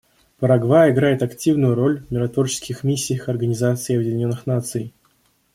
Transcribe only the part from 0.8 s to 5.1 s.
играет активную роль в миротворческих миссиях Организации Объединенных Наций.